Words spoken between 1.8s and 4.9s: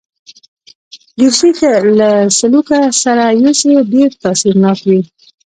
له سلوکه سره یوسې، ډېر تاثیرناک